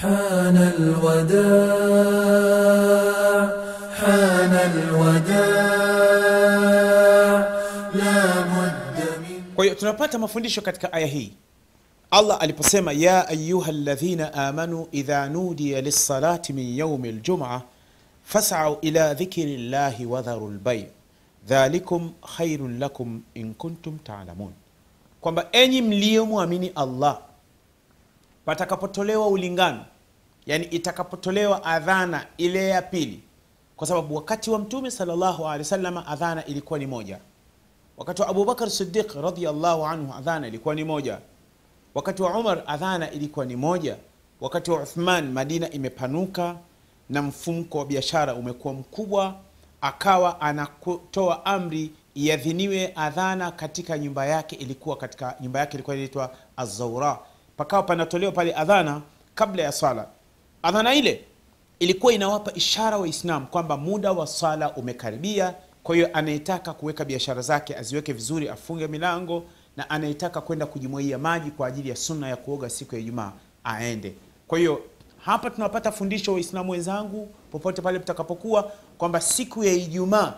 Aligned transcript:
حان 0.00 0.56
الوداع 1.88 3.46
حان 4.00 4.52
الوداع 4.70 6.38
لا 7.94 8.40
بد 8.40 8.98
من 9.20 9.42
kwa 9.56 9.64
hiyo 9.64 9.74
tunapata 9.76 10.18
mafundisho 10.18 10.60
katika 10.60 10.92
aya 10.92 11.06
hii 11.06 11.32
allah 12.10 12.36
aliposema 12.40 12.92
ya 12.92 13.28
ayuha 13.28 13.72
ladhina 13.72 14.34
amanu 14.34 14.86
idha 14.92 15.28
nudiya 15.28 15.80
lissalati 15.80 16.52
min 16.52 16.78
yaumi 16.78 17.12
ljuma 17.12 17.62
fasau 18.24 18.78
ila 18.80 19.14
dhikri 19.14 19.56
llahi 19.56 20.06
wadharu 20.06 20.50
lbai 20.50 20.86
dhalikum 21.48 22.12
khairun 22.36 22.78
lakum 22.78 23.22
in 23.34 23.54
kuntum 23.54 23.98
talamun 23.98 24.52
kwamba 25.20 25.48
enyi 25.52 25.82
mliyomwamini 25.82 26.72
allah 26.74 27.18
patakapotolewa 28.48 29.26
ulingano 29.28 29.84
yani 30.46 30.64
itakapotolewa 30.64 31.64
adhana 31.64 32.26
ile 32.36 32.68
ya 32.68 32.82
pili 32.82 33.20
kwa 33.76 33.86
sababu 33.86 34.14
wakati 34.16 34.50
wa 34.50 34.58
mtume 34.58 34.90
wasalama 35.38 36.06
adhana 36.06 36.44
ilikuwa 36.44 36.78
ni 36.78 36.86
moja. 36.86 37.18
Wakati 37.96 38.22
wa 38.22 38.28
abubakar 38.28 38.70
sidiq 38.70 39.14
radiallahu 39.14 39.86
anhu 39.86 40.14
adhana 40.14 40.48
ilikuwa 40.48 40.74
ni 40.74 40.84
moja. 40.84 41.18
Wakati 41.94 42.22
wa 42.22 42.38
umar 42.38 42.62
adhana 42.66 43.10
ilikuwa 43.10 43.46
ni 43.46 43.56
moja. 43.56 43.96
Wakati 44.40 44.70
wa 44.70 44.82
uthman 44.82 45.32
madina 45.32 45.70
imepanuka 45.70 46.56
na 47.10 47.22
mfumko 47.22 47.78
wa 47.78 47.84
biashara 47.84 48.34
umekuwa 48.34 48.74
mkubwa 48.74 49.34
akawa 49.80 50.40
anatoa 50.40 51.44
amri 51.46 51.92
iadhiniwe 52.14 52.92
adhana 52.96 53.50
katika 53.50 53.98
nyumba 53.98 54.26
yake 54.26 54.56
ilikuwa 54.56 54.96
katika 54.96 55.36
nyumba 55.40 55.60
yake 55.60 55.76
ilikuwa 55.76 55.96
inaitwa 55.96 56.34
azaura 56.56 57.18
pakawa 57.58 57.82
panatolewa 57.82 58.32
pale 58.32 58.54
adhana 58.54 59.02
kabla 59.34 59.62
ya 59.62 59.72
sala 59.72 60.06
adhana 60.62 60.94
ile 60.94 61.24
ilikuwa 61.78 62.12
inawapa 62.12 62.52
ishara 62.54 62.98
waislam 62.98 63.46
kwamba 63.46 63.76
muda 63.76 64.12
wa 64.12 64.26
sala 64.26 64.72
umekaribia 64.76 65.54
kwa 65.82 65.94
hiyo 65.94 66.08
anayetaka 66.12 66.72
kuweka 66.72 67.04
biashara 67.04 67.42
zake 67.42 67.76
aziweke 67.76 68.12
vizuri 68.12 68.48
afunge 68.48 68.86
milango 68.86 69.42
na 69.76 69.90
anayetaka 69.90 70.40
kwenda 70.40 70.66
kujimwaia 70.66 71.18
maji 71.18 71.50
kwa 71.50 71.68
ajili 71.68 71.88
ya 71.88 71.96
sunna 71.96 72.28
ya 72.28 72.36
kuoga 72.36 72.70
siku 72.70 72.94
ya 72.94 73.00
ijumaa 73.00 73.32
aende. 73.64 74.14
Kwa 74.48 74.58
hiyo 74.58 74.82
hapa 75.24 75.50
tunapata 75.50 75.92
fundisho 75.92 76.32
waislamu 76.32 76.72
wenzangu 76.72 77.28
popote 77.52 77.82
pale 77.82 77.98
mtakapokuwa 77.98 78.72
kwamba 78.98 79.20
siku 79.20 79.64
ya 79.64 79.72
ijumaa 79.72 80.34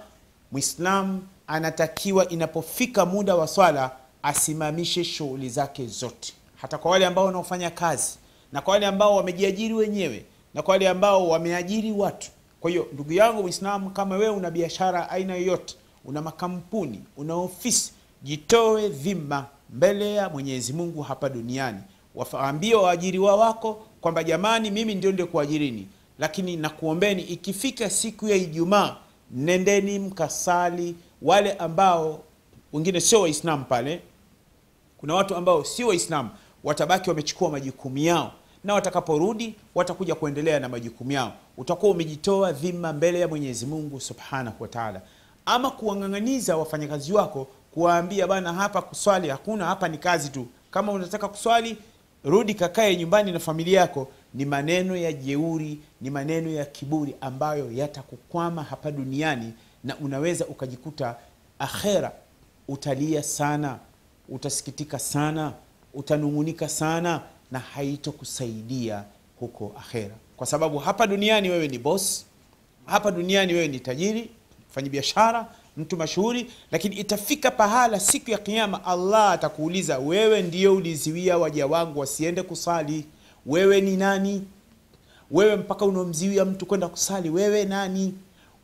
mwislam 0.52 1.20
anatakiwa 1.46 2.28
inapofika 2.28 3.06
muda 3.06 3.34
wa 3.36 3.48
swala 3.48 3.90
asimamishe 4.22 5.04
shughuli 5.04 5.48
zake 5.48 5.86
zote 5.86 6.32
hata 6.62 6.78
kwa 6.78 6.90
wale 6.90 7.06
ambao 7.06 7.24
wanaofanya 7.24 7.70
kazi 7.70 8.18
na 8.52 8.60
kwa 8.60 8.72
wale 8.72 8.86
ambao 8.86 9.16
wamejiajiri 9.16 9.74
wenyewe 9.74 10.24
na 10.54 10.62
kwa 10.62 10.72
wale 10.72 10.88
ambao 10.88 11.28
wameajiri 11.28 11.92
watu. 11.92 12.28
Kwa 12.60 12.70
hiyo 12.70 12.86
ndugu 12.92 13.12
yangu 13.12 13.42
mwislamu 13.42 13.90
kama 13.90 14.16
wewe 14.16 14.34
una 14.36 14.50
biashara 14.50 15.10
aina 15.10 15.34
yoyote 15.34 15.74
una 16.04 16.22
makampuni 16.22 17.00
una 17.16 17.34
ofisi 17.34 17.92
jitoe 18.22 18.88
dhima 18.88 19.46
mbele 19.70 20.14
ya 20.14 20.28
mwenyezi 20.28 20.72
mungu 20.72 21.02
hapa 21.02 21.28
duniani. 21.28 21.78
Waambie 22.14 22.74
waajiriwa 22.74 23.36
wako 23.36 23.82
kwamba 24.00 24.24
jamani 24.24 24.70
mimi 24.70 24.94
ndio 24.94 25.12
ndio 25.12 25.26
kuajirini 25.26 25.86
lakini 26.18 26.56
nakuombeni 26.56 27.22
ikifika 27.22 27.90
siku 27.90 28.28
ya 28.28 28.36
ijumaa 28.36 28.96
nendeni 29.30 29.98
mkasali 29.98 30.94
wale 31.22 31.52
ambao 31.52 32.20
wengine 32.72 33.00
sio 33.00 33.20
waislamu 33.20 33.64
pale 33.64 34.00
kuna 34.98 35.14
watu 35.14 35.36
ambao 35.36 35.64
sio 35.64 35.88
waislamu 35.88 36.28
watabaki 36.64 37.10
wamechukua 37.10 37.50
majukumu 37.50 37.98
yao 37.98 38.32
na 38.64 38.74
watakaporudi 38.74 39.54
watakuja 39.74 40.14
kuendelea 40.14 40.60
na 40.60 40.68
majukumu 40.68 41.12
yao. 41.12 41.32
Utakuwa 41.56 41.92
umejitoa 41.92 42.52
dhima 42.52 42.92
mbele 42.92 43.20
ya 43.20 43.28
mwenyezi 43.28 43.66
mungu 43.66 44.00
subhanahu 44.00 44.62
wataala 44.62 45.00
ama 45.46 45.70
kuwang'ang'aniza 45.70 46.56
wafanyakazi 46.56 47.12
wako 47.12 47.46
kuwaambia 47.74 48.26
bana 48.26 48.52
hapa 48.52 48.82
kuswali 48.82 49.28
hakuna 49.28 49.64
hapa 49.66 49.88
ni 49.88 49.98
kazi 49.98 50.28
tu. 50.28 50.46
Kama 50.70 50.92
unataka 50.92 51.28
kuswali 51.28 51.76
rudi 52.24 52.54
kakae 52.54 52.96
nyumbani 52.96 53.32
na 53.32 53.38
familia 53.38 53.80
yako. 53.80 54.08
Ni 54.34 54.44
maneno 54.44 54.96
ya 54.96 55.12
jeuri 55.12 55.80
ni 56.00 56.10
maneno 56.10 56.50
ya 56.50 56.64
kiburi 56.64 57.14
ambayo 57.20 57.72
yatakukwama 57.72 58.62
hapa 58.62 58.90
duniani 58.90 59.52
na 59.84 59.96
unaweza 59.96 60.46
ukajikuta 60.46 61.16
akhera. 61.58 62.12
Utalia 62.68 63.22
sana 63.22 63.78
utasikitika 64.28 64.98
sana 64.98 65.52
utanung'unika 65.94 66.68
sana 66.68 67.20
na 67.52 67.58
haitokusaidia 67.58 69.04
huko 69.40 69.72
akhera. 69.78 70.14
Kwa 70.36 70.46
sababu 70.46 70.78
hapa 70.78 71.06
duniani 71.06 71.50
wewe 71.50 71.68
ni 71.68 71.78
boss 71.78 72.26
hapa 72.86 73.10
duniani 73.10 73.54
wewe 73.54 73.68
ni 73.68 73.80
tajiri 73.80 74.30
mfanyabiashara 74.70 75.46
mtu 75.76 75.96
mashuhuri 75.96 76.50
lakini 76.72 76.96
itafika 76.96 77.50
pahala 77.50 78.00
siku 78.00 78.30
ya 78.30 78.38
kiama 78.38 78.84
allah 78.84 79.30
atakuuliza 79.32 79.98
wewe 79.98 80.42
ndio 80.42 80.76
uliziwia 80.76 81.38
waja 81.38 81.66
wangu 81.66 82.00
wasiende 82.00 82.42
kusali? 82.42 83.04
Wewe 83.46 83.80
ni 83.80 83.96
nani? 83.96 84.42
Wewe 85.30 85.56
mpaka 85.56 85.84
unamziwia 85.84 86.44
mtu 86.44 86.66
kwenda 86.66 86.88
kusali 86.88 87.30
wewe 87.30 87.64
nani? 87.64 88.14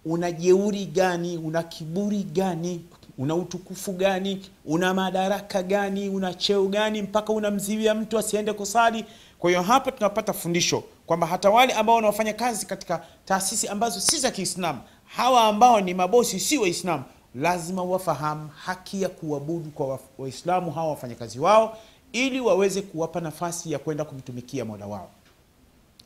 Una 0.05 0.33
jeuri 0.33 0.87
gani? 0.87 1.37
Una 1.37 1.63
kiburi 1.63 2.23
gani 2.23 2.85
una 3.19 3.35
utukufu 3.35 3.93
gani? 3.93 4.51
Una 4.65 4.95
madaraka 4.95 5.63
gani? 5.63 6.09
Una 6.09 6.35
cheo 6.35 6.67
gani? 6.69 7.03
Mpaka 7.03 7.33
unamziwia 7.33 7.95
mtu 7.95 8.19
asiende 8.19 8.53
kusali. 8.53 9.05
Kwa 9.39 9.51
hiyo 9.51 9.63
hapa 9.63 9.93
tunapata 9.93 10.33
fundisho 10.33 10.83
kwamba 11.07 11.27
hata 11.27 11.51
wale 11.51 11.73
ambao 11.73 11.97
wanaofanya 11.97 12.33
kazi 12.33 12.67
katika 12.67 13.05
taasisi 13.25 13.69
ambazo 13.69 14.01
si 14.01 14.19
za 14.19 14.31
kiislamu 14.31 14.81
hawa 15.07 15.43
ambao 15.45 15.81
ni 15.81 15.95
mabosi 15.95 16.41
si 16.41 16.59
waislamu 16.59 17.05
lazima 17.35 17.83
wafahamu 17.83 18.49
haki 18.65 19.03
ya 19.03 19.09
kuabudu 19.09 19.71
kwa 19.71 19.99
waislamu 20.19 20.71
hawa 20.71 20.89
wafanyakazi 20.91 21.39
wao 21.39 21.79
ili 22.13 22.41
waweze 22.41 22.83
kuwapa 22.83 23.21
nafasi 23.21 23.73
ya 23.73 23.79
kwenda 23.79 24.05
kumtumikia 24.05 24.65
mola 24.65 24.87
wao. 24.87 25.11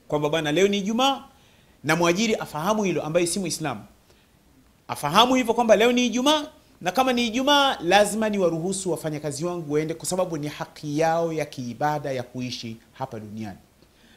Kwamba 0.09 0.28
bwana 0.28 0.53
leo 0.53 0.69
ni 0.69 0.78
ijumaa 0.78 1.25
na 1.84 1.97
mwajiri 1.97 2.34
afahamu 2.34 2.82
hilo 2.82 3.03
ambaye 3.03 3.27
si 3.27 3.38
Muislamu. 3.38 3.81
Afahamu 4.88 5.34
hivyo 5.34 5.54
kwamba 5.54 5.77
leo 5.77 5.92
ni 5.92 6.06
ijumaa 6.06 6.47
na 6.80 6.92
kama 6.92 7.12
ni 7.12 7.26
ijumaa 7.26 7.76
lazima 7.80 8.28
ni 8.28 8.38
waruhusu 8.38 8.91
wafanyakazi 8.91 9.44
wangu 9.44 9.72
waende 9.72 9.94
kwa 9.94 10.06
sababu 10.06 10.36
ni 10.36 10.48
haki 10.48 10.98
yao 10.98 11.32
ya 11.32 11.44
kiibada 11.44 12.12
ya 12.12 12.22
kuishi 12.22 12.76
hapa 12.92 13.20
duniani. 13.20 13.58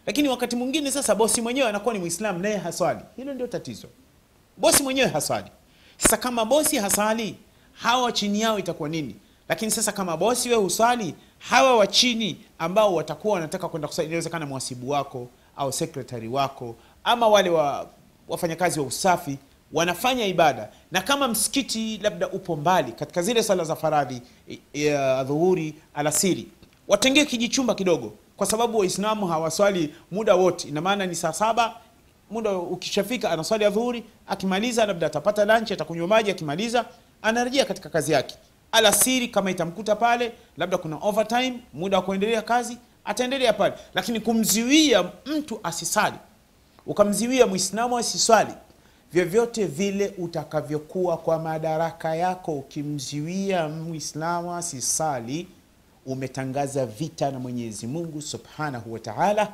Lakini 0.06 0.29
wakati 0.29 0.56
mwingine 0.56 0.91
sasa 0.91 1.16
bosi 1.16 1.41
mwenyewe 1.41 1.69
anakuwa 1.69 1.94
ni 1.94 2.00
mwislamu 2.00 2.40
naye 2.40 2.57
haswali. 2.57 3.00
Hilo 3.16 3.34
ndio 3.34 3.47
tatizo. 3.47 3.88
Bosi 4.57 4.84
mwenyewe 4.84 5.07
haswali. 5.07 5.47
Sasa 5.97 6.18
kama 6.18 6.46
bosi 6.46 6.78
haswali, 6.78 7.35
hawa 7.74 8.12
chini 8.12 8.41
yao 8.41 8.59
itakuwa 8.59 8.90
nini? 8.90 9.16
Lakini 9.50 9.72
sasa 9.72 9.91
kama 9.91 10.18
bosi 10.18 10.50
we 10.50 10.56
huswali 10.56 11.16
hawa 11.40 11.78
wa 11.78 11.88
chini 11.88 12.38
ambao 12.59 12.95
watakuwa 12.95 13.34
wanataka 13.34 13.69
kwenda 13.69 13.88
kusali 13.88 14.07
inawezekana 14.07 14.45
mwasibu 14.45 14.90
wako 14.90 15.28
au 15.57 15.72
sekretari 15.74 16.28
wako 16.28 16.75
ama 17.03 17.28
wale 17.28 17.50
wa 17.50 17.88
wafanyakazi 18.28 18.80
wa 18.80 18.85
usafi 18.85 19.38
wanafanya 19.74 20.26
ibada. 20.26 20.70
Na 20.92 21.02
kama 21.02 21.28
msikiti 21.28 21.98
labda 21.98 22.30
upo 22.30 22.56
mbali 22.56 22.92
katika 22.92 23.22
zile 23.22 23.44
sala 23.44 23.64
za 23.64 23.76
faradhi 23.76 24.22
ya 24.74 25.24
dhuhuri 25.24 25.76
alasiri 25.94 26.48
watengee 26.88 27.26
kijichumba 27.26 27.76
kidogo 27.76 28.14
kwa 28.38 28.48
sababu 28.48 28.78
waislamu 28.80 29.28
hawaswali 29.28 29.96
muda 30.12 30.36
wote. 30.36 30.68
Ina 30.68 30.82
maana 30.82 31.06
ni 31.06 31.16
saa 31.16 31.34
saba 31.34 31.76
muda 32.32 32.52
ukishafika 32.58 33.32
anaswali 33.32 33.66
adhuhuri 33.66 34.04
akimaliza 34.28 34.86
labda 34.86 35.08
atapata 35.08 35.46
lanchi, 35.46 35.74
atakunywa 35.74 36.08
maji 36.08 36.32
akimaliza 36.32 36.86
anarejea 37.22 37.66
katika 37.66 37.90
kazi 37.90 38.12
yake. 38.12 38.36
Alasiri 38.72 39.28
kama 39.28 39.52
itamkuta 39.52 39.96
pale 39.96 40.32
labda 40.58 40.78
kuna 40.78 40.98
overtime 41.02 41.60
muda 41.74 41.98
wa 41.98 42.04
kuendelea 42.04 42.42
kazi 42.42 42.78
ataendelea 43.06 43.54
pale. 43.54 43.74
Lakini 43.94 44.20
kumziwia 44.20 45.04
mtu 45.26 45.60
asisali 45.64 46.16
ukamziwia 46.86 47.48
mwislamu 47.48 47.98
asiswali 47.98 48.52
vyovyote 49.13 49.65
vile 49.65 50.13
utakavyokuwa 50.18 51.18
kwa 51.18 51.39
madaraka 51.39 52.15
yako 52.15 52.51
ukimziwia 52.51 53.68
Muislamu 53.69 54.54
asisali 54.56 55.48
umetangaza 56.06 56.86
vita 56.86 57.31
na 57.31 57.39
mwenyezi 57.39 57.88
mungu 57.88 58.21
subhanahu 58.21 58.94
wa 58.94 59.00
taala 59.00 59.54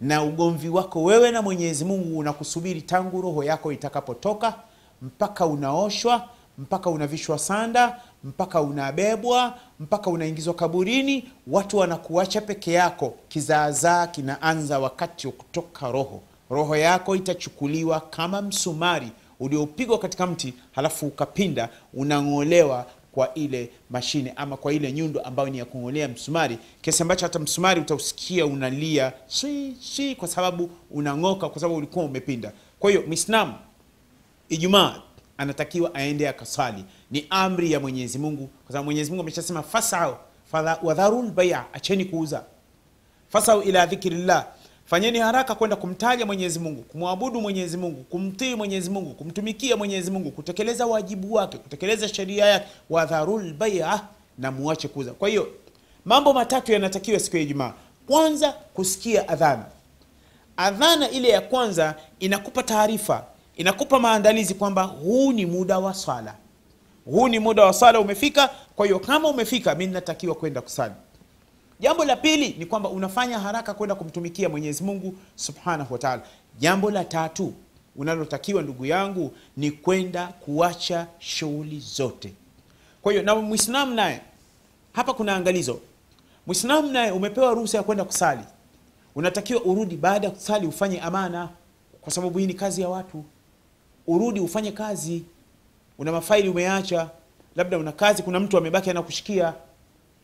na 0.00 0.22
ugomvi 0.22 0.68
wako 0.68 1.02
wewe 1.04 1.30
na 1.30 1.42
mwenyezi 1.42 1.84
mungu 1.84 2.18
unakusubiri 2.18 2.82
tangu 2.82 3.20
roho 3.22 3.44
yako 3.44 3.72
itakapotoka 3.72 4.54
mpaka 5.02 5.46
unaoshwa 5.46 6.28
mpaka 6.58 6.90
unavishwa 6.90 7.38
sanda 7.38 8.00
mpaka 8.24 8.60
unabebwa 8.62 9.54
mpaka 9.80 10.10
unaingizwa 10.10 10.54
kaburini 10.54 11.28
watu 11.46 11.76
wanakuacha 11.76 12.40
peke 12.40 12.72
yako 12.72 13.14
kizaazaa 13.28 14.06
kinaanza 14.06 14.78
wakati 14.78 15.26
wa 15.26 15.32
kutoka 15.32 15.90
roho 15.90 16.22
roho 16.50 16.76
yako 16.76 17.16
itachukuliwa 17.16 18.00
kama 18.00 18.42
msumari 18.42 19.08
uliopigwa 19.40 19.98
katika 19.98 20.26
mti 20.26 20.54
halafu 20.72 21.06
ukapinda 21.06 21.68
unang'olewa 21.94 22.86
kwa 23.12 23.34
ile 23.34 23.70
mashine 23.90 24.32
ama 24.36 24.56
kwa 24.56 24.72
ile 24.72 24.92
nyundo 24.92 25.20
ambayo 25.20 25.48
ni 25.48 25.58
ya 25.58 25.64
kung'olea 25.64 26.08
msumari. 26.08 26.58
Kiasi 26.82 27.02
ambacho 27.02 27.24
hata 27.26 27.38
msumari 27.38 27.80
utausikia 27.80 28.46
unalia 28.46 29.12
shi, 29.26 29.76
shi, 29.80 30.14
kwa 30.14 30.28
sababu 30.28 30.70
unang'oka 30.90 31.48
kwa 31.48 31.60
sababu 31.60 31.76
ulikuwa 31.78 32.04
umepinda. 32.04 32.52
Kwa 32.78 32.90
hiyo 32.90 33.02
mwislamu 33.06 33.54
ijumaa 34.48 35.02
anatakiwa 35.38 35.94
aende 35.94 36.28
akasali 36.28 36.84
ni 37.10 37.26
amri 37.30 37.72
ya 37.72 37.80
mwenyezi 37.80 38.18
mungu 38.18 38.46
kwa 38.46 38.72
sababu 38.72 38.84
mwenyezi 38.84 39.10
mungu 39.10 39.22
ameshasema 39.22 39.62
fasau 39.62 40.16
wadharu 40.82 41.32
acheni 41.72 42.04
kuuza. 42.04 42.44
Fasau 43.28 43.62
ila 43.62 43.86
dhikrillah 43.86 44.46
fanyeni 44.86 45.18
haraka 45.18 45.54
kwenda 45.54 45.76
kumtaja 45.76 46.26
mwenyezi 46.26 46.58
mungu 46.58 46.82
kumwabudu 46.82 47.40
mwenyezi 47.40 47.76
mungu 47.76 48.04
kumtii 48.04 48.54
mwenyezi 48.54 48.90
mungu 48.90 49.14
kumtumikia 49.14 49.76
mwenyezi 49.76 50.10
mungu 50.10 50.30
kutekeleza 50.30 50.86
wajibu 50.86 51.34
wake 51.34 51.58
kutekeleza 51.58 52.08
sheria 52.08 52.46
yake 52.46 52.66
wadharu 52.90 53.38
lbaia 53.38 54.00
na 54.38 54.50
muache 54.52 54.88
kuuza. 54.88 55.12
Kwa 55.12 55.28
hiyo 55.28 55.48
mambo 56.04 56.32
matatu 56.32 56.72
yanatakiwa 56.72 57.20
siku 57.20 57.36
ya 57.36 57.42
ijumaa. 57.42 57.72
Kwanza 58.06 58.52
kusikia 58.52 59.28
adhana. 59.28 59.64
Adhana 60.56 61.10
ile 61.10 61.28
ya 61.28 61.40
kwanza 61.40 61.94
inakupa 62.20 62.62
taarifa 62.62 63.24
inakupa 63.56 63.98
maandalizi 63.98 64.54
kwamba 64.54 64.82
huu 64.82 65.32
ni 65.32 65.46
muda 65.46 65.78
wa 65.78 65.94
swala. 65.94 66.34
Huu 67.04 67.28
ni 67.28 67.38
muda 67.38 67.64
wa 67.64 67.72
swala 67.72 68.00
umefika 68.00 68.50
kwa 68.76 68.86
hiyo 68.86 68.98
kama 68.98 69.28
umefika 69.28 69.74
mi 69.74 69.86
natakiwa 69.86 70.34
kwenda 70.34 70.60
kusali 70.60 70.94
jambo 71.80 72.04
la 72.04 72.16
pili 72.16 72.54
ni 72.58 72.66
kwamba 72.66 72.88
unafanya 72.88 73.38
haraka 73.38 73.74
kwenda 73.74 73.94
kumtumikia 73.94 74.48
mwenyezi 74.48 74.84
mungu 74.84 75.14
subhanahu 75.34 75.94
wa 75.94 76.20
jambo 76.58 76.90
la 76.90 77.04
tatu 77.04 77.52
unalotakiwa 77.96 78.62
ndugu 78.62 78.86
yangu 78.86 79.32
ni 79.56 79.70
kwenda 79.70 80.26
kuacha 80.26 81.06
shughuli 81.18 81.80
zote. 81.80 82.32
Kwa 83.02 83.12
hiyo 83.12 83.24
na 83.24 83.34
mwislamu 83.34 83.94
naye 83.94 84.20
hapa 84.92 85.14
kuna 85.14 85.36
angalizo. 85.36 85.80
Mwislamu 86.46 86.92
naye 86.92 87.10
umepewa 87.10 87.54
ruhusa 87.54 87.78
ya 87.78 87.84
kwenda 87.84 88.04
kusali. 88.04 88.42
Unatakiwa 89.14 89.62
urudi 89.62 89.96
baada 89.96 90.26
ya 90.26 90.30
kusali 90.32 90.66
ufanye 90.66 91.00
amana 91.00 91.48
kwa 92.00 92.12
sababu 92.12 92.38
hii 92.38 92.46
ni 92.46 92.54
kazi 92.54 92.82
ya 92.82 92.88
watu. 92.88 93.24
Urudi 94.06 94.40
ufanye 94.40 94.72
kazi. 94.72 95.22
Una 95.98 96.12
mafaili 96.12 96.48
umeacha 96.48 97.10
labda 97.56 97.78
una 97.78 97.92
kazi 97.92 98.22
kuna 98.22 98.40
mtu 98.40 98.58
amebaki 98.58 98.90
anakushikia 98.90 99.54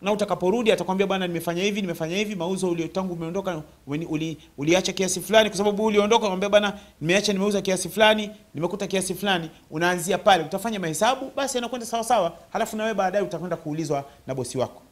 na 0.03 0.13
utakaporudi 0.13 0.73
atakwambia 0.73 1.07
bwana 1.07 1.27
nimefanya 1.27 1.63
hivi 1.63 1.81
nimefanya 1.81 2.17
hivi 2.17 2.35
mauzo 2.35 2.69
ulio 2.71 2.89
tangu 2.89 3.13
umeondoka 3.13 3.63
uli, 3.87 4.07
uli, 4.07 4.39
uliacha 4.59 4.93
kiasi 4.93 5.21
fulani 5.21 5.49
kwa 5.49 5.59
sababu 5.59 5.85
uliondoka. 5.85 6.27
Kwambia 6.27 6.49
bwana 6.49 6.79
nimeacha 7.01 7.33
nimeuza 7.33 7.63
kiasi 7.63 7.89
fulani 7.89 8.31
nimekuta 8.55 8.87
kiasi 8.87 9.15
fulani. 9.15 9.51
Unaanzia 9.71 10.19
pale 10.19 10.45
utafanya 10.45 10.81
mahesabu 10.81 11.31
basi 11.37 11.59
anakwenda 11.59 11.87
sawa 11.87 12.33
halafu 12.53 12.77
na 12.77 12.95
baadaye 12.95 13.25
utakwenda 13.25 13.57
kuulizwa 13.57 14.05
na 14.27 14.35
bosi 14.35 14.59
wako. 14.59 14.83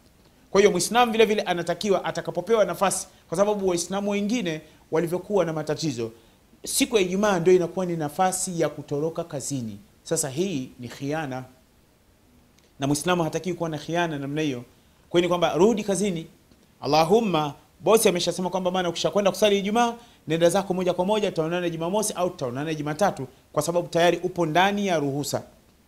Kwa 0.50 0.60
hiyo 0.60 0.70
mwislamu 0.70 1.12
vile 1.12 1.24
vile 1.24 1.42
anatakiwa 1.42 2.04
atakapopewa 2.04 2.64
nafasi 2.64 3.08
kwa 3.28 3.36
sababu 3.38 3.68
waislamu 3.68 4.10
wengine 4.10 4.60
walivyokuwa 4.90 5.44
na 5.44 5.52
matatizo 5.52 6.10
siku 6.64 6.96
ya 6.96 7.02
ijumaa 7.02 7.38
ndio 7.38 7.54
inakuwa 7.54 7.86
ni 7.86 7.96
nafasi 7.96 8.60
ya 8.60 8.68
kutoroka 8.68 9.24
kazini. 9.24 9.78
Sasa 10.02 10.28
hii 10.28 10.70
ni 10.78 10.88
khiana. 10.88 11.44
Na 12.80 12.86
mwislamu 12.86 13.22
hatakiwi 13.22 13.56
kuwa 13.56 13.68
na 13.68 13.78
khiana 13.78 14.18
namna 14.18 14.40
hiyo 14.42 14.64
kwani 15.10 15.28
kwamba 15.28 15.54
rudi 15.54 15.84
kazini. 15.84 16.26
Allahumma 16.80 17.54
bosi 17.80 18.08
ameshasema 18.08 18.50
kwamba 18.50 18.70
bana 18.70 18.88
ukishakwenda 18.88 19.30
kusali 19.30 19.58
ijumaa 19.58 19.94
nenda 20.28 20.48
zako 20.50 20.74
moja 20.74 20.92
kwa 20.94 21.04
moja 21.04 21.30
tutaonana 21.30 21.70
jumamosi 21.70 22.12
au 22.12 22.30
tutaonana 22.30 22.74
jumatatu 22.74 23.26
kwa 23.52 23.62
sababu 23.62 23.88
tayari 23.88 24.16
upo 24.22 24.46
ndani 24.46 24.86
ya 24.86 24.98
ruhusa 24.98 25.42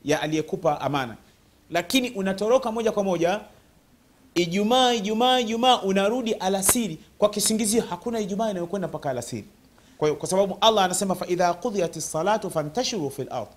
ya 0.05 0.23
aliyekupa 0.23 0.81
amana. 0.81 1.17
Lakini 1.71 2.11
unatoroka 2.11 2.73
moja 2.73 2.93
kwa 2.93 3.05
moja 3.05 3.41
ijumaa 4.35 4.93
ijumaa 4.93 5.39
ijumaa 5.41 5.81
unarudi 5.81 6.33
alasiri. 6.33 6.99
Kwa 7.19 7.31
kisingizio 7.31 7.83
hakuna 7.91 8.21
ijumaa 8.21 8.51
inayokwenda 8.51 8.89
mpaka 8.89 9.11
alasiri. 9.11 9.45
Kwa 9.99 10.09
hiyo 10.09 10.19
kwa 10.19 10.29
sababu 10.29 10.59
allah 10.61 10.85
anasema 10.85 11.15
faidha 11.15 11.55
qudhiyat 11.55 11.99
salatu 11.99 12.51
fantashiru 12.51 13.11
fi 13.11 13.25
lard 13.25 13.49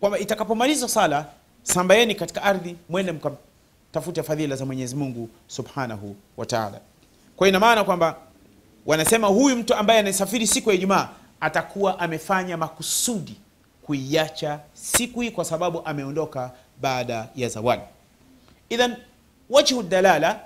kwamba 0.00 0.18
itakapomaliza 0.18 0.88
sala 0.88 1.26
sambayeni 1.62 2.14
katika 2.14 2.42
ardhi 2.42 2.76
mwende 2.88 3.12
mkatafute 3.90 4.22
fadhila 4.22 4.56
za 4.56 4.64
mwenyezi 4.66 4.96
mungu 4.96 5.28
subhanahu 5.48 6.16
wa 6.36 6.46
taala. 6.46 6.80
Kwa 7.36 7.48
ina 7.48 7.60
maana 7.60 7.84
kwamba 7.84 8.16
wanasema 8.86 9.26
huyu 9.26 9.56
mtu 9.56 9.74
ambaye 9.74 10.00
anasafiri 10.00 10.46
siku 10.46 10.68
ya 10.70 10.74
ijumaa 10.76 11.08
atakuwa 11.40 11.98
amefanya 11.98 12.56
makusudi 12.56 13.36
kuiacha 13.82 14.60
siku 14.74 15.20
hii 15.20 15.30
kwa 15.30 15.44
sababu 15.44 15.82
ameondoka 15.84 16.50
baada 16.80 17.28
ya 17.36 17.48
zawadi. 17.48 17.82
Idhan 18.68 18.96
wajhu 19.50 19.82
dalala 19.82 20.40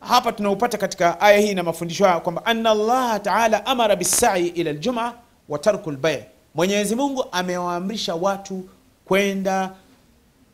hapa 0.00 0.32
tunaupata 0.32 0.78
katika 0.78 1.20
aya 1.20 1.38
hii 1.38 1.54
na 1.54 1.62
mafundisho 1.62 2.04
hayo 2.04 2.20
kwamba 2.20 2.46
ana 2.46 2.70
allaha 2.70 3.20
taala 3.20 3.66
amara 3.66 3.96
bisai 3.96 4.46
ila 4.48 4.72
ljuma 4.72 5.14
wa 5.48 5.58
tarku 5.58 5.90
lbai 5.90 6.24
mwenyezi 6.54 6.94
mungu 6.94 7.24
amewaamrisha 7.32 8.14
watu 8.14 8.68
kwenda 9.04 9.70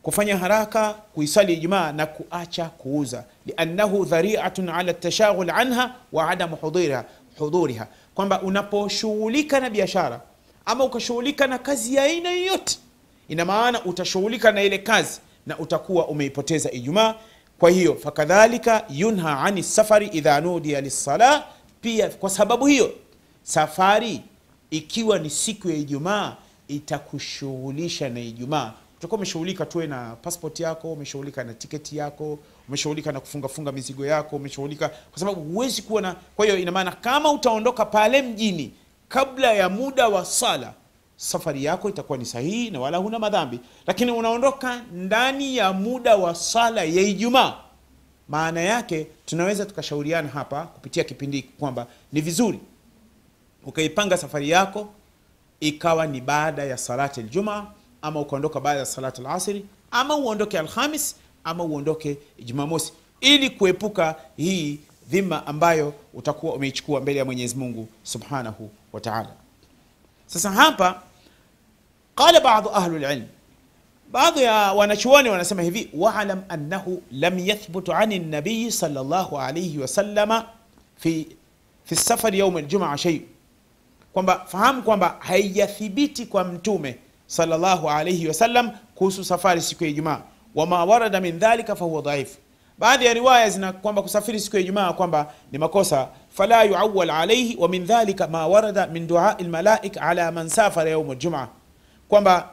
kufanya 0.08 0.36
haraka 0.38 0.92
kuisali 0.92 1.54
ijumaa 1.54 1.92
na 1.92 2.06
kuacha 2.06 2.64
kuuza. 2.64 3.24
Liannahu 3.46 4.04
dhariatun 4.04 4.68
ala 4.68 4.94
tashaghul 4.94 5.50
anha 5.50 5.94
wa 6.12 6.30
adamu 6.30 6.56
hudhuriha, 6.56 7.04
hudhuriha, 7.38 7.86
kwamba 8.14 8.42
unaposhughulika 8.42 9.60
na 9.60 9.70
biashara 9.70 10.20
ama 10.66 10.84
ukashughulika 10.84 11.46
na 11.46 11.58
kazi 11.58 11.94
ya 11.94 12.02
aina 12.02 12.30
yoyote 12.30 12.78
ina 13.28 13.44
maana 13.44 13.84
utashughulika 13.84 14.52
na 14.52 14.62
ile 14.62 14.78
kazi 14.78 15.20
na 15.46 15.58
utakuwa 15.58 16.06
umeipoteza 16.08 16.70
ijumaa. 16.70 17.14
Kwa 17.58 17.70
hiyo 17.70 17.94
fakadhalika 17.94 18.84
yunha 18.90 19.40
ani 19.40 19.62
safari 19.62 20.06
idha 20.06 20.40
nudiya 20.40 20.80
lissala 20.80 21.44
pia 21.80 22.08
kwa 22.08 22.30
sababu 22.30 22.66
hiyo 22.66 22.92
safari 23.42 24.20
ikiwa 24.70 25.18
ni 25.18 25.30
siku 25.30 25.68
ya 25.70 25.76
ijumaa 25.76 26.36
itakushughulisha 26.68 28.08
na 28.08 28.20
ijumaa 28.20 28.72
utakuwa 28.98 29.16
umeshughulika 29.18 29.66
tuwe 29.66 29.86
na 29.86 30.16
passport 30.22 30.60
yako 30.60 30.92
umeshughulika 30.92 31.44
na 31.44 31.54
tiketi 31.54 31.96
yako 31.96 32.38
umeshughulika 32.68 33.12
na 33.12 33.20
kufungafunga 33.20 33.72
mizigo 33.72 34.06
yako 34.06 34.36
umeshughulika 34.36 34.88
kwa 34.88 35.18
sababu 35.18 35.40
huwezi 35.40 35.82
kuwa 35.82 36.02
na 36.02 36.16
kwa 36.36 36.46
hiyo 36.46 36.58
ina 36.58 36.72
maana 36.72 36.92
kama 36.92 37.32
utaondoka 37.32 37.84
pale 37.84 38.22
mjini 38.22 38.72
kabla 39.08 39.52
ya 39.52 39.68
muda 39.68 40.08
wa 40.08 40.24
sala 40.24 40.72
safari 41.16 41.64
yako 41.64 41.88
itakuwa 41.88 42.18
ni 42.18 42.24
sahihi 42.26 42.70
na 42.70 42.80
wala 42.80 42.98
huna 42.98 43.18
madhambi. 43.18 43.60
Lakini 43.86 44.10
unaondoka 44.12 44.82
ndani 44.92 45.56
ya 45.56 45.72
muda 45.72 46.16
wa 46.16 46.34
sala 46.34 46.84
ya 46.84 47.02
ijumaa 47.02 47.54
maana 48.28 48.60
yake 48.60 49.06
tunaweza 49.26 49.66
tukashauriana 49.66 50.28
hapa 50.28 50.66
kupitia 50.66 51.04
kipindi 51.04 51.36
hiki 51.36 51.48
kwamba 51.58 51.86
ni 52.12 52.20
vizuri 52.20 52.60
ukaipanga 53.66 54.16
safari 54.16 54.50
yako 54.50 54.88
ikawa 55.60 56.06
ni 56.06 56.20
baada 56.20 56.64
ya 56.64 56.76
salati 56.76 57.22
ljumaa 57.22 57.66
ama 58.02 58.20
ukaondoka 58.20 58.60
baada 58.60 58.80
ya 58.80 58.86
salatu 58.86 59.22
lasri 59.22 59.64
ama 59.90 60.16
uondoke 60.16 60.58
alhamis 60.58 61.16
ama 61.44 61.64
uondoke 61.64 62.18
jumamosi. 62.44 62.92
Ili 63.20 63.50
kuepuka 63.50 64.14
hii 64.36 64.78
dhima 65.08 65.46
ambayo 65.46 65.94
utakuwa 66.14 66.54
umeichukua 66.54 67.00
mbele 67.00 67.18
ya 67.18 67.24
mwenyezi 67.24 67.56
mungu 67.56 67.88
subhanahu 68.02 68.70
wa 68.92 69.00
taala. 69.00 69.28
Sasa 70.26 70.50
hapa 70.50 71.02
qala 72.14 72.40
badu 72.40 72.70
ahlu 72.70 72.98
lilm 72.98 73.26
baadhi 74.12 74.42
ya 74.42 74.54
wanachuoni 74.72 75.28
wanasema 75.28 75.62
hivi 75.62 75.90
walam 75.94 76.42
annahu 76.48 77.02
lam 77.12 77.38
yathbutu 77.38 77.92
ani 77.94 78.18
nabiyi 78.18 78.72
salllahu 78.72 79.38
alaihi 79.38 79.78
wasallama 79.78 80.44
fi, 80.96 81.26
fi 81.84 81.96
safari 81.96 82.38
yaum 82.38 82.56
aljumaa 82.56 82.96
shei 82.96 83.22
kwamba 84.12 84.44
fahamu 84.46 84.82
kwamba 84.82 85.16
haijathibiti 85.18 86.26
kwa 86.26 86.44
mtume 86.44 86.98
salllahu 87.28 87.90
alayhi 87.90 88.28
wasallam 88.28 88.70
kuhusu 88.94 89.24
safari 89.24 89.60
siku 89.62 89.84
ya 89.84 89.90
ijumaa. 89.90 90.20
Wama 90.54 90.84
warada 90.84 91.20
min 91.20 91.38
dhalika 91.38 91.76
fahuwa 91.76 92.02
dhaif. 92.02 92.36
Baadhi 92.78 93.04
ya 93.06 93.14
riwaya 93.14 93.50
zina 93.50 93.72
kwamba 93.72 94.02
kusafiri 94.02 94.40
siku 94.40 94.56
ya 94.56 94.62
ijumaa 94.62 94.92
kwamba 94.92 95.32
ni 95.52 95.58
makosa. 95.58 96.08
Fala 96.30 96.62
yuawal 96.64 97.10
alaihi 97.10 97.56
wa 97.56 97.68
min 97.68 97.84
dhalika 97.86 98.28
ma 98.28 98.46
warada 98.46 98.86
min 98.86 99.06
duai 99.06 99.34
lmalaik 99.44 99.96
ala 100.00 100.32
man 100.32 100.48
safara 100.48 100.90
yaum 100.90 101.12
ljumaa 101.12 101.48
kwamba 102.08 102.48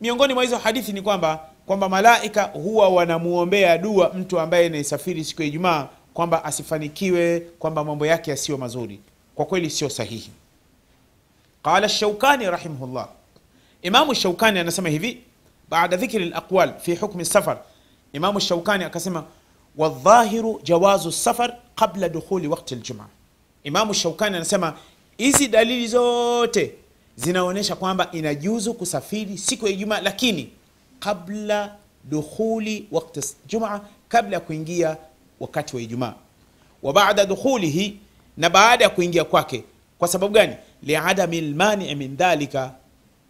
miongoni 0.00 0.34
mwa 0.34 0.42
hizo 0.42 0.58
hadithi 0.58 0.92
ni 0.92 1.02
kwamba 1.02 1.40
kwamba 1.66 1.88
malaika 1.88 2.42
huwa 2.42 2.88
wanamuombea 2.88 3.78
dua 3.78 4.08
mtu 4.14 4.40
ambaye 4.40 4.66
anayesafiri 4.66 5.24
siku 5.24 5.42
ya 5.42 5.48
ijumaa 5.48 5.86
kwamba 6.14 6.44
asifanikiwe 6.44 7.40
kwamba 7.40 7.84
mambo 7.84 8.06
yake 8.06 8.30
yasiyo 8.30 8.58
mazuri. 8.58 9.00
Kwa 9.34 9.44
kweli 9.46 9.70
sio 9.70 9.88
sahihi. 9.88 10.30
Qala 11.62 11.88
shaukani 11.88 12.50
rahimahullah 12.50 13.08
imamu 13.82 14.14
shaukani 14.14 14.58
anasema 14.58 14.88
hivi 14.88 15.22
baada 15.70 15.96
dhikri 15.96 16.28
laqwal 16.28 16.74
fi 16.80 16.94
hukmi 16.94 17.24
safar 17.24 17.58
imamu 18.12 18.40
shaukani 18.40 18.84
akasema 18.84 19.24
wadhahiru 19.76 20.60
jawazu 20.64 21.12
safar 21.12 21.56
qabla 21.74 22.08
dukhuli 22.08 22.48
wakti 22.48 22.74
ljumaa 22.74 23.08
imamu 23.64 23.94
shaukani 23.94 24.36
anasema 24.36 24.74
hizi 25.18 25.48
dalili 25.48 25.88
zote 25.88 26.74
zinaonyesha 27.16 27.76
kwamba 27.76 28.08
inajuzu 28.12 28.74
kusafiri 28.74 29.38
siku 29.38 29.66
ya 29.66 29.72
ijumaa 29.72 30.00
lakini 30.00 30.50
kabla 30.98 31.74
dukhuli 32.04 32.86
wakti 32.92 33.20
jumaa 33.46 33.80
kabla 34.08 34.36
ya 34.36 34.40
kuingia 34.40 34.96
wakati 35.40 35.76
wa 35.76 35.82
ijumaa. 35.82 36.14
Wa 36.82 37.14
dukhulihi 37.14 37.98
na 38.36 38.50
baada 38.50 38.84
ya 38.84 38.90
kuingia 38.90 39.24
kwake. 39.24 39.64
Kwa 39.98 40.08
sababu 40.08 40.32
gani? 40.34 40.56
Liadami 40.82 41.40
lmanii 41.40 41.94
min 41.94 42.16
dhalika 42.16 42.72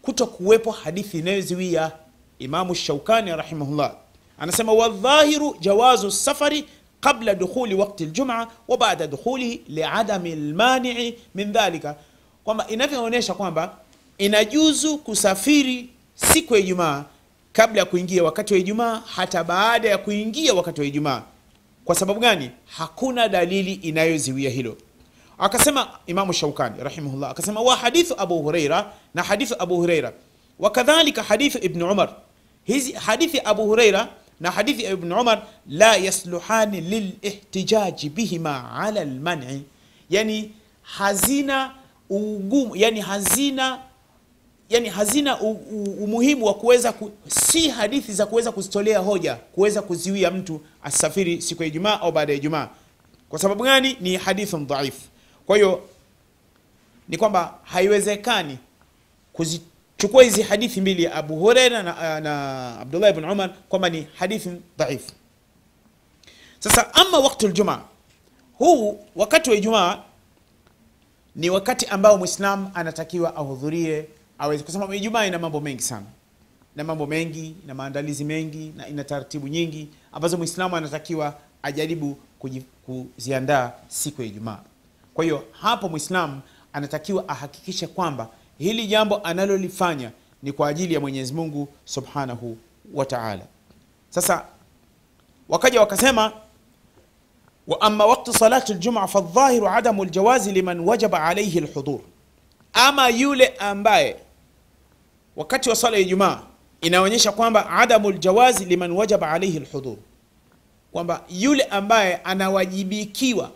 kuto 0.09 0.27
kuwepo 0.27 0.71
hadithi 0.71 1.19
inayoziwia 1.19 1.93
imamu 2.39 2.75
shaukani 2.75 3.31
rahimahullah. 3.37 3.95
Anasema 4.39 4.73
wadhahiru 4.73 5.57
jawazu 5.61 6.11
safari 6.11 6.65
qabla 7.01 7.35
dukhuli 7.35 7.75
wakti 7.75 8.05
ljuma 8.07 8.47
wa 8.69 8.77
baada 8.79 9.07
dukhulihi 9.07 9.63
liadami 9.69 10.35
lmanii 10.37 11.15
min 11.35 11.53
dhalika. 11.53 11.97
Kwamba 12.45 12.67
inavyoonyesha 12.69 13.35
kwamba 13.35 13.77
inajuzu 14.19 14.99
kusafiri 14.99 15.89
siku 16.15 16.55
ya 16.55 16.61
ijumaa 16.61 17.05
kabla 17.53 17.79
ya 17.81 17.85
kuingia 17.87 18.25
wakati 18.25 18.55
wa 18.55 18.61
ijumaa 18.61 19.03
hata 19.07 19.45
baada 19.45 19.89
ya 19.89 19.99
kuingia 19.99 20.55
wakati 20.55 20.81
wa 20.81 20.87
ijumaa. 20.87 21.23
Kwa 21.85 21.95
sababu 21.95 22.21
gani? 22.21 22.51
Hakuna 22.67 23.29
dalili 23.29 23.73
inayoziwia 23.73 24.51
hilo 24.51 24.77
akasema 25.39 25.89
imamu 26.07 26.33
shaukani 26.33 26.83
rahimahullah 26.85 27.31
akasema 27.31 27.61
wa 27.61 27.77
hadithu 27.77 28.15
abu 28.19 28.43
hureira 28.43 28.93
na 29.15 29.23
hadithu 29.23 29.55
abu 29.59 29.77
hureira 29.77 30.13
wakadhalika 30.59 31.23
hadithu 31.23 31.59
ibn 31.63 31.83
umar. 31.83 32.11
Hizi 32.65 32.93
hadithi 32.93 33.41
abu 33.45 33.63
hureira 33.67 34.09
na 34.41 34.51
hadithi 34.51 34.85
ya 34.85 34.91
ibn 34.91 35.13
umar 35.13 35.43
la 35.69 35.97
yasluhani 35.97 36.81
lilihtijaji 36.81 38.09
bihima 38.11 38.73
ala 38.73 39.05
lmani 39.05 39.63
yani 40.11 40.53
hazina 40.83 41.75
ugumu 42.11 42.77
yani 42.77 43.01
hazina 43.01 43.79
yani 44.71 44.89
hazina 44.89 45.41
u, 45.41 45.51
u, 45.51 45.83
umuhimu 46.05 46.47
wa 46.47 46.55
kuweza 46.55 46.93
ku, 46.93 47.11
si 47.29 47.69
hadithi 47.69 48.13
za 48.13 48.27
kuweza 48.27 48.53
kuzitolea 48.53 48.99
hoja 48.99 49.35
kuweza 49.35 49.83
kuziwia 49.83 50.31
mtu 50.31 50.61
asafiri 50.83 51.43
siku 51.43 51.63
ya 51.63 51.69
ijumaa 51.69 52.01
au 52.01 52.13
baada 52.13 52.33
ya 52.33 52.39
ijumaa. 52.39 52.69
Kwa 53.29 53.39
sababu 53.39 53.65
gani? 53.65 53.97
Ni 54.01 54.17
hadithun 54.17 54.67
dhaifu 54.67 55.01
kwa 55.49 55.57
hiyo 55.57 55.83
ni 57.09 57.17
kwamba 57.17 57.59
haiwezekani 57.63 58.59
kuzichukua 59.33 60.23
hizi 60.23 60.43
hadithi 60.43 60.81
mbili 60.81 61.03
ya 61.05 61.15
abu 61.15 61.37
hureira 61.37 61.83
na, 61.83 62.21
na 62.21 62.81
abdullah 62.81 63.11
ibn 63.11 63.25
umar 63.25 63.55
kwamba 63.69 63.89
ni 63.89 64.07
hadithi 64.15 64.51
dhaifu. 64.79 65.13
Sasa 66.59 66.95
ama 66.95 67.19
waktu 67.19 67.49
ljumaa 67.49 67.81
huu 68.59 69.01
wakati 69.17 69.51
wa 69.51 69.57
ijumaa 69.57 70.03
ni 71.37 71.51
wakati 71.51 71.87
ambao 71.87 72.19
mwislam 72.19 72.71
anatakiwa 72.75 73.37
ahudhurie 73.37 74.07
aweze 74.39 74.63
kwa 74.65 74.73
sababu 74.73 74.95
ijumaa 74.95 75.27
ina 75.27 75.39
mambo 75.39 75.61
mengi 75.61 75.83
sana. 75.83 76.07
Na 76.77 76.85
mambo 76.85 77.07
mengi 77.07 77.55
na 77.67 77.75
maandalizi 77.75 78.25
mengi 78.25 78.73
na 78.77 78.89
ina 78.89 79.05
taratibu 79.05 79.49
nyingi 79.49 79.89
ambazo 80.13 80.37
mwislamu 80.37 80.77
anatakiwa 80.77 81.35
ajaribu 81.63 82.19
kuziandaa 82.87 83.73
siku 83.89 84.23
ya 84.23 84.29
ijumaa 84.29 84.59
kwa 85.19 85.25
hiyo 85.25 85.45
hapo 85.51 85.89
mwislamu 85.89 86.41
anatakiwa 86.73 87.29
ahakikishe 87.29 87.87
kwamba 87.87 88.29
hili 88.59 88.87
jambo 88.87 89.17
analolifanya 89.17 90.11
ni 90.43 90.53
kwa 90.53 90.69
ajili 90.69 90.95
ya 90.95 91.01
mwenyezi 91.01 91.35
mungu 91.35 91.69
subhanahu 91.85 92.59
wa 92.95 93.05
taala. 93.07 93.43
Sasa 94.11 94.45
wakaja 95.49 95.81
wakasema 95.81 96.33
wa 97.67 97.81
ama 97.81 98.07
waktu 98.07 98.33
salati 98.33 98.75
ljuma 98.75 99.07
faldhahiru 99.09 99.69
adamu 99.69 100.05
ljawazi 100.05 100.53
liman 100.53 100.81
wajaba 100.81 101.23
alaihi 101.25 101.61
lhudhur 101.61 102.01
ama 102.73 103.09
yule 103.09 103.47
ambaye 103.47 104.17
wakati 105.37 105.69
wa 105.71 105.77
sala 105.77 105.97
ya 105.97 106.03
ijumaa 106.03 106.43
inaonyesha 106.81 107.33
kwamba 107.33 107.71
adamu 107.71 108.11
ljawazi 108.11 108.65
liman 108.65 108.91
wajaba 108.93 109.31
alaihi 109.31 109.59
lhudhur 109.59 109.97
kwamba 110.93 111.25
yule 111.29 111.63
ambaye 111.63 112.17
anawajibikiwa 112.17 113.51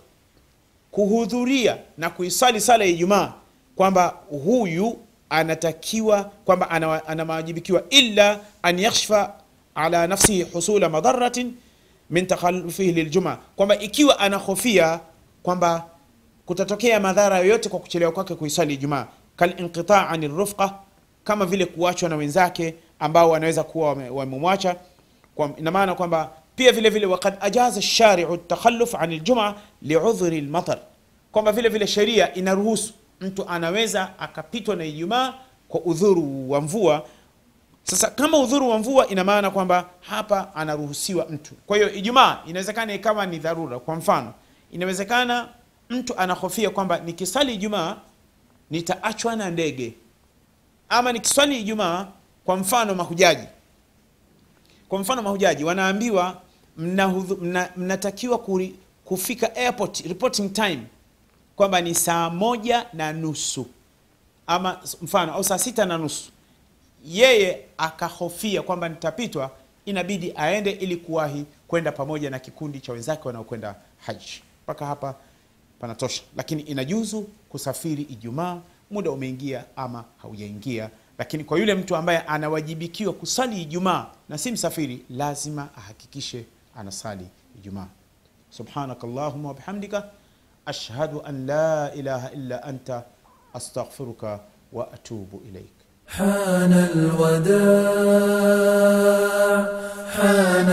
kuhudhuria 0.92 1.78
na 1.99 2.11
kuisali 2.11 2.61
sala 2.61 2.84
ya 2.84 2.90
ijumaa 2.90 3.32
kwamba 3.76 4.14
huyu 4.44 4.99
anatakiwa 5.30 6.25
kwamba 6.44 6.70
anawa- 6.70 7.06
anawajibikiwa 7.08 7.82
illa 7.90 8.40
an 8.62 8.78
yakhshfa 8.78 9.32
ala 9.75 10.06
nafsihi 10.06 10.42
husula 10.42 10.88
madharatin 10.88 11.54
min 12.11 12.26
takhalufihi 12.26 12.92
liljuma 12.92 13.38
kwamba 13.56 13.78
ikiwa 13.78 14.18
anahofia 14.18 15.00
kwamba 15.42 15.84
kutatokea 16.46 17.00
madhara 17.00 17.38
yoyote 17.38 17.68
kwa 17.68 17.80
kuchelewa 17.80 18.12
kwake 18.12 18.34
kuisali 18.34 18.75
ijumaa. 18.75 19.06
Kalinqita 19.37 20.08
ani 20.08 20.28
rufqa 20.28 20.75
kama 21.25 21.46
vile 21.46 21.66
kuachwa 21.66 22.08
na 22.08 22.16
wenzake 22.16 22.75
ambao 22.99 23.30
wanaweza 23.30 23.62
kuwa 23.62 23.88
wame- 23.88 24.11
wamemwacha. 24.11 24.76
Kwa- 25.34 25.50
ina 25.58 25.70
kwamba 25.94 26.30
pia 26.56 26.73
vile 26.73 26.90
vile 26.90 27.06
wakad 27.06 27.35
ajaza 27.40 27.82
shariu 27.82 28.37
takhalluf 28.37 28.94
an 28.94 29.12
ljuma 29.14 29.54
liudhuri 29.82 30.40
lmatar 30.40 30.78
kwamba 31.32 31.52
vile 31.52 31.68
vile 31.68 31.87
sheria 31.87 32.35
inaruhusu 32.35 32.92
mtu 33.21 33.49
anaweza 33.49 34.18
akapitwa 34.18 34.76
na 34.76 34.85
ijumaa 34.85 35.35
kwa 35.68 35.80
udhuru 35.80 36.50
wa 36.50 36.61
mvua. 36.61 37.04
Sasa 37.82 38.11
kama 38.11 38.38
udhuru 38.38 38.68
wa 38.68 38.78
mvua 38.78 39.09
ina 39.09 39.25
maana 39.25 39.50
kwamba 39.50 39.88
hapa 40.00 40.54
anaruhusiwa 40.54 41.26
mtu. 41.30 41.54
Kwa 41.66 41.76
hiyo 41.76 41.92
ijumaa 41.92 42.38
inawezekana 42.47 42.94
ikawa 42.94 43.26
ni 43.26 43.38
dharura. 43.38 43.78
Kwa 43.78 43.97
mfano 43.97 44.35
inawezekana 44.73 45.49
mtu 45.90 46.18
anahofia 46.18 46.71
kwamba 46.71 46.99
nikisali 46.99 47.54
ijumaa 47.54 47.97
nitaachwa 48.71 49.37
na 49.37 49.50
ndege. 49.50 49.94
Ama 50.88 51.12
nikiswali 51.12 51.61
ijumaa 51.61 52.06
kwa 52.44 52.56
mfano 52.56 52.94
mahujaji 52.94 53.47
kwa 54.92 55.00
mfano 55.00 55.22
mahujaji 55.22 55.64
wanaambiwa 55.64 56.40
mnatakiwa 57.76 58.37
mna- 58.38 58.44
kuri- 58.44 58.75
kufika 59.04 59.56
airport 59.56 60.00
reporting 60.06 60.52
time 60.52 60.82
kwamba 61.56 61.80
ni 61.80 61.94
saa 61.94 62.30
moja 62.30 62.87
na 62.92 63.12
nusu. 63.12 63.66
Ama 64.46 64.80
mfano 65.02 65.34
au 65.34 65.44
saa 65.44 65.58
sita 65.58 65.84
na 65.84 65.99
nusu. 65.99 66.30
Yeye 67.04 67.64
akahofia 67.78 68.62
kwamba 68.62 68.88
nitapitwa 68.88 69.50
inabidi 69.84 70.32
aende 70.37 70.70
ili 70.70 70.96
kuwahi 70.96 71.44
kwenda 71.68 71.92
pamoja 71.92 72.30
na 72.30 72.38
kikundi 72.38 72.80
cha 72.80 72.92
wenzake 72.92 73.22
wanaokwenda 73.25 73.75
haji. 74.06 74.42
Mpaka 74.64 74.87
hapa 74.87 75.14
panatosha. 75.80 76.22
Lakini 76.37 76.62
inajuzu 76.62 77.28
kusafiri 77.49 78.02
ijumaa 78.02 78.58
muda 78.90 79.11
umeingia 79.11 79.64
ama 79.76 80.04
haujaingia 80.22 80.90
lakini 81.23 81.45
kwa 81.45 81.59
yule 81.59 81.75
mtu 81.75 81.97
ambaye 81.97 82.19
anawajibikiwa 82.19 83.12
kusali 83.12 83.62
ijumaa 83.62 84.07
na 84.29 84.38
si 84.38 84.52
msafiri 84.52 85.05
lazima 85.11 85.69
ahakikishe 85.76 86.45
anasali 86.76 87.26
ijumaa 87.59 87.87
subhanaka 88.50 89.07
allahuma 89.07 89.49
wabihamdika 89.49 90.05
ashhadu 90.67 91.23
an 91.25 91.47
la 91.47 91.95
ilaha 91.95 92.31
illa 92.31 92.62
anta 92.62 93.02
astaghfiruka 93.55 94.41
atubu 94.95 95.43
ilaik 95.49 95.73
حان 96.07 96.73
الوداع 98.62 99.67
حان 100.17 100.69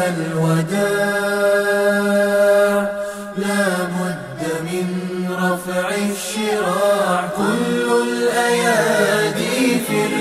الوداع 1.50 2.82
لا 3.38 3.64
بد 3.96 4.42
من 4.68 4.88
رفع 5.46 5.88
الشراع 5.96 7.28
كل 7.38 7.88
الأيادي 8.08 9.80
في 9.80 9.98
ارتفاع 10.06 10.19